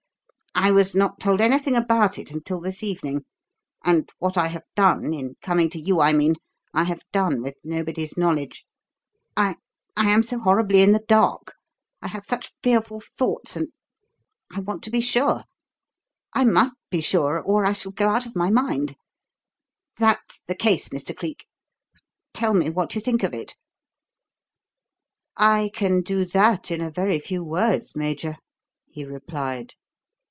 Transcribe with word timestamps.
"I 0.53 0.69
was 0.69 0.93
not 0.93 1.19
told 1.21 1.39
anything 1.39 1.75
about 1.77 2.19
it 2.19 2.29
until 2.29 2.59
this 2.59 2.83
evening, 2.83 3.23
and 3.85 4.09
what 4.19 4.37
I 4.37 4.47
have 4.49 4.65
done 4.75 5.13
in 5.13 5.35
coming 5.41 5.69
to 5.69 5.79
you, 5.79 6.01
I 6.01 6.11
mean 6.11 6.35
I 6.73 6.83
have 6.83 7.01
done 7.13 7.41
with 7.41 7.55
nobody's 7.63 8.17
knowledge. 8.17 8.65
I 9.37 9.55
I 9.95 10.09
am 10.09 10.21
so 10.23 10.39
horribly 10.39 10.81
in 10.81 10.91
the 10.91 11.05
dark 11.07 11.55
I 12.01 12.09
have 12.09 12.25
such 12.25 12.51
fearful 12.61 12.99
thoughts 12.99 13.55
and 13.55 13.69
and 14.49 14.57
I 14.59 14.59
want 14.59 14.83
to 14.83 14.91
be 14.91 14.99
sure. 14.99 15.45
I 16.33 16.43
must 16.43 16.75
be 16.89 16.99
sure 16.99 17.41
or 17.41 17.65
I 17.65 17.71
shall 17.71 17.93
go 17.93 18.09
out 18.09 18.25
of 18.25 18.35
my 18.35 18.49
mind. 18.51 18.97
That's 19.99 20.41
the 20.47 20.55
'case,' 20.55 20.89
Mr. 20.89 21.15
Cleek 21.15 21.47
tell 22.33 22.53
me 22.53 22.69
what 22.69 22.93
you 22.93 22.99
think 22.99 23.23
of 23.23 23.33
it." 23.33 23.55
"I 25.37 25.71
can 25.73 26.01
do 26.01 26.25
that 26.25 26.69
in 26.71 26.81
a 26.81 26.91
very 26.91 27.19
few 27.21 27.41
words, 27.41 27.95
Major," 27.95 28.35
he 28.85 29.05
replied. 29.05 29.75